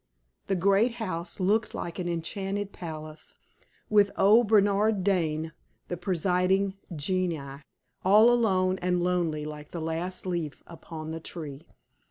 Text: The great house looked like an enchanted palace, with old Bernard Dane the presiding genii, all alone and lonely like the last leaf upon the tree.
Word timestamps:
The 0.47 0.55
great 0.55 0.93
house 0.93 1.39
looked 1.39 1.75
like 1.75 1.99
an 1.99 2.09
enchanted 2.09 2.71
palace, 2.73 3.35
with 3.87 4.09
old 4.17 4.47
Bernard 4.47 5.03
Dane 5.03 5.51
the 5.89 5.95
presiding 5.97 6.73
genii, 6.95 7.61
all 8.03 8.31
alone 8.31 8.79
and 8.81 9.03
lonely 9.03 9.45
like 9.45 9.69
the 9.69 9.79
last 9.79 10.25
leaf 10.25 10.63
upon 10.65 11.11
the 11.11 11.19
tree. 11.19 11.67